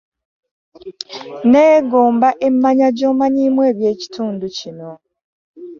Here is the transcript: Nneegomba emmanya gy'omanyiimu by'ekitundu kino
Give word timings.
Nneegomba 1.45 2.29
emmanya 2.47 2.87
gy'omanyiimu 2.97 3.63
by'ekitundu 3.77 4.45
kino 4.57 4.91